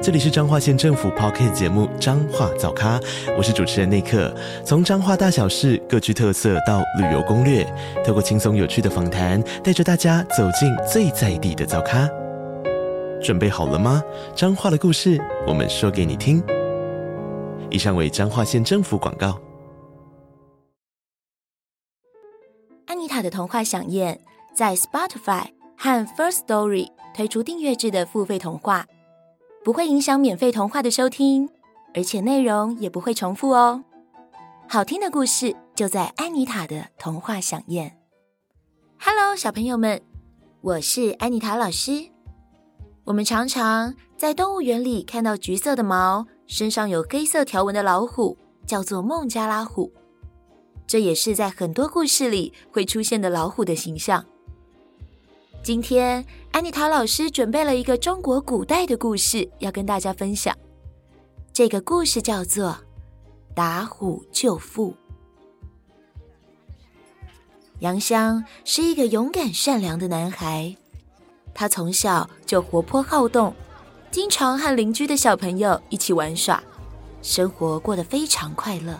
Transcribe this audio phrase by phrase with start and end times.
[0.00, 3.00] 这里是彰化县政府 Podcast 节目《彰化早咖》，
[3.36, 4.32] 我是主持人内克。
[4.64, 7.66] 从彰化大小事各具特色到旅游攻略，
[8.06, 12.08] 透过轻松有趣的访谈，带着大家走进最在地的早咖。
[13.20, 14.00] 准备好了吗？
[14.36, 16.40] 彰化的故事，我们说给你听。
[17.68, 19.36] 以上为彰化县政府广告。
[22.86, 24.20] 安妮塔的童话饗宴
[24.54, 25.46] 在 Spotify
[25.76, 26.86] 和 First Story
[27.16, 28.86] 推出订阅制的付费童话。
[29.64, 31.48] 不会影响免费童话的收听，
[31.94, 33.84] 而且内容也不会重复哦。
[34.68, 37.98] 好听的故事就在安妮塔的童话饗宴。
[38.98, 40.00] Hello，小朋友们，
[40.60, 42.10] 我是安妮塔老师。
[43.04, 49.92] 我们常常在动物园里看到橘色的毛、身上有黑色条纹的老虎，叫做孟加拉虎。
[50.86, 54.24] 这也是在很多故事里会出现的老虎的形象。
[55.62, 60.56] 今天，安妮塔老师准备了一个中国古代的故事，要跟大家分享。
[61.52, 62.70] 这个故事叫做
[63.54, 64.92] 《打虎救父》。
[67.80, 70.74] 杨香是一个勇敢善良的男孩，
[71.52, 73.54] 他从小就活泼好动，
[74.10, 76.62] 经常和邻居的小朋友一起玩耍，
[77.20, 78.98] 生活过得非常快乐。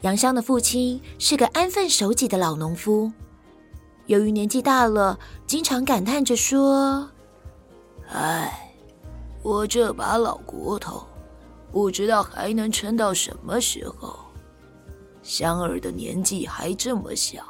[0.00, 3.12] 杨香的父亲是个安分守己的老农夫。
[4.10, 5.16] 由于年纪大了，
[5.46, 7.08] 经常感叹着说
[8.12, 8.74] ：“哎，
[9.40, 11.06] 我这把老骨头，
[11.70, 14.18] 不知道还能撑到什么时候。
[15.22, 17.44] 香儿的年纪还这么小，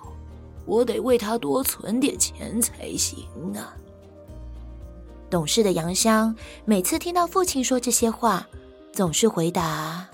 [0.67, 3.25] 我得为她多存点钱才行
[3.57, 3.73] 啊。”
[5.31, 8.47] 懂事的杨香每次听到父亲说这些话，
[8.93, 10.07] 总是回答：“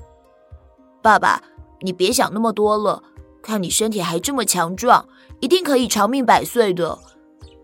[1.03, 1.43] 爸爸，
[1.81, 3.03] 你别想那么多了，
[3.43, 5.05] 看你身体还这么强壮。”
[5.41, 6.99] 一定可以长命百岁的。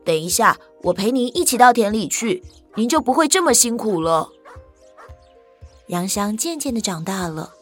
[0.05, 2.43] 等一下，我陪您一起到田里去，
[2.75, 4.29] 您就不会这么辛苦了。
[5.87, 7.53] 杨香渐渐的长大了，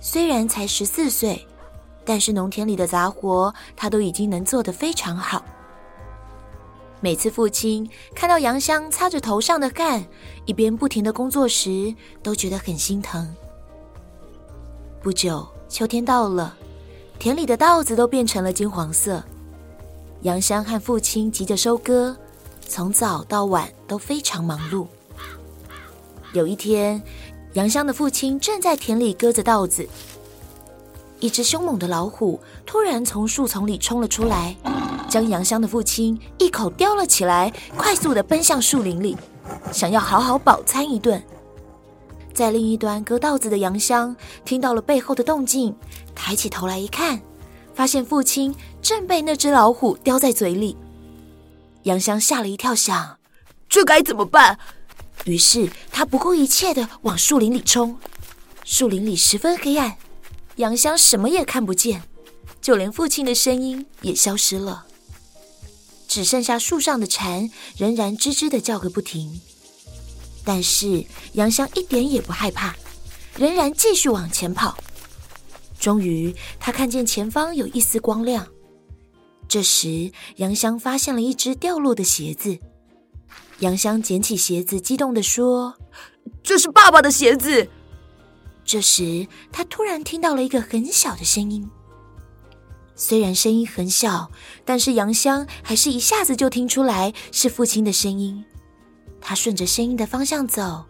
[0.00, 1.46] 虽然才十四岁，
[2.04, 5.44] 但是农田里的杂活他都已经能做得非常好。
[7.00, 10.04] 每次父亲看到杨香擦着头上的汗，
[10.44, 13.34] 一边不停的工作时，都觉得很心疼。
[15.02, 16.54] 不久，秋天到了，
[17.18, 19.22] 田里的稻子都变成了金黄色。
[20.22, 22.14] 杨湘和父亲急着收割，
[22.68, 24.86] 从早到晚都非常忙碌。
[26.34, 27.02] 有一天，
[27.54, 29.88] 杨香的父亲正在田里割着稻子，
[31.20, 34.54] 一只凶猛的老虎突然从树丛里冲了出来，
[35.08, 39.16] 将杨香的父亲一口叼了起来，快速的奔向树林里，
[39.72, 41.22] 想要好好饱餐一顿。
[42.34, 44.14] 在另一端割稻子的杨香
[44.44, 45.74] 听到了背后的动静，
[46.14, 47.18] 抬起头来一看。
[47.80, 50.76] 发现父亲正被那只老虎叼在嘴里，
[51.84, 53.18] 杨香吓了一跳，想：
[53.70, 54.58] 这该怎么办？
[55.24, 57.96] 于是他不顾一切的往树林里冲。
[58.64, 59.96] 树林里十分黑暗，
[60.56, 62.02] 杨香什么也看不见，
[62.60, 64.84] 就连父亲的声音也消失了，
[66.06, 69.40] 只剩下树上的蝉仍然吱吱的叫个不停。
[70.44, 72.76] 但是杨香一点也不害怕，
[73.38, 74.76] 仍然继续往前跑。
[75.80, 78.46] 终于，他看见前方有一丝光亮。
[79.48, 82.58] 这时，杨香发现了一只掉落的鞋子。
[83.60, 85.74] 杨香捡起鞋子，激动地说
[86.44, 87.68] ：“这是爸爸的鞋子！”
[88.62, 91.68] 这时，他突然听到了一个很小的声音。
[92.94, 94.30] 虽然声音很小，
[94.66, 98.44] 但是杨香还是一下子就听出来是父亲的声音。
[99.18, 100.84] 他顺着声音的方向走，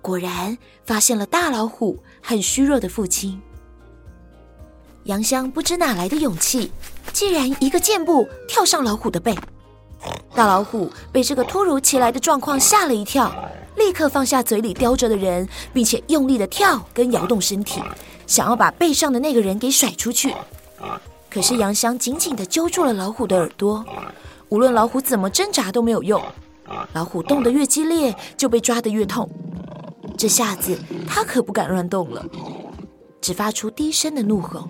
[0.00, 3.40] 果然发现了大老虎和虚弱的父亲。
[5.04, 6.70] 杨香不知哪来的勇气，
[7.12, 9.36] 竟然一个箭步跳上老虎的背。
[10.34, 13.34] 大老虎被这个突如其来的状况吓了一跳，
[13.76, 17.82] 立刻放下嘴里叼着的人，并且用力的跳跟摇动身体，
[18.28, 20.32] 想要把背上的那个人给甩出去。
[21.28, 23.84] 可是杨香紧紧的揪住了老虎的耳朵，
[24.50, 26.22] 无论老虎怎么挣扎都没有用。
[26.92, 29.28] 老虎动得越激烈，就被抓得越痛。
[30.16, 30.78] 这下子
[31.08, 32.24] 他可不敢乱动了，
[33.20, 34.68] 只发出低声的怒吼。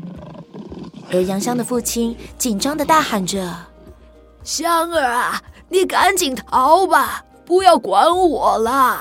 [1.12, 3.54] 而杨香的父亲紧张的大喊着
[4.42, 8.98] ：“香儿啊，你赶紧逃吧，不要管我了！”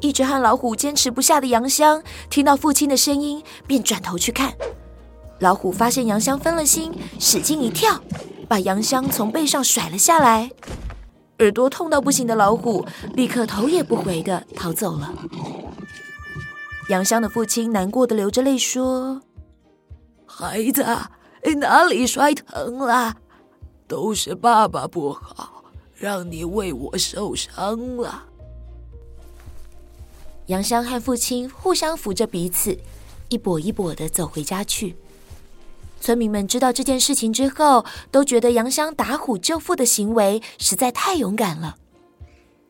[0.00, 4.54] 一直和老虎坚持不下的杨香听到父亲的声音，便转头去看。
[5.40, 8.00] 老虎发现杨香分了心，使劲一跳，
[8.48, 10.50] 把杨香从背上甩了下来。
[11.40, 15.12] 耳朵痛到不行的老虎立刻头也不回的逃走了。
[16.88, 19.20] 杨香的父亲难过的流着泪说
[20.40, 20.82] ：“孩子，
[21.58, 23.16] 哪里摔疼了？
[23.86, 25.64] 都是爸爸不好，
[25.94, 28.24] 让你为我受伤了。”
[30.48, 32.78] 杨香和父亲互相扶着彼此，
[33.28, 34.96] 一跛一跛地走回家去。
[36.00, 41.76] 村民们知道这件事情之后，都觉得杨香打虎救父的行为实在太勇敢了。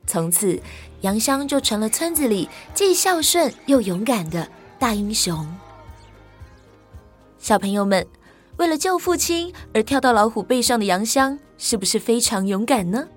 [0.08, 0.60] 从此，
[1.02, 5.46] 杨香就成了村子里既孝顺又勇敢的大英雄。
[7.40, 8.06] 小朋友们，
[8.58, 13.08] 为了救父亲而跳到老虎背上的杨香，是不是非常勇敢呢？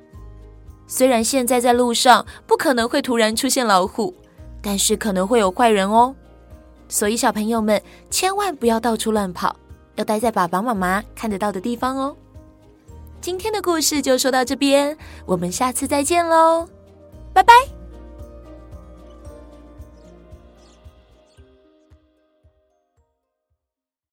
[0.87, 4.13] 虽然现在在路上不可能会突然出现老虎，
[4.61, 6.15] 但是可能会有坏人哦。
[6.87, 9.55] 所以小朋友们千万不要到处乱跑。
[9.95, 12.15] 要待在爸爸妈妈看得到的地方哦。
[13.21, 16.67] 今天的故事就说到这边，我们下次再见喽，
[17.31, 17.53] 拜拜。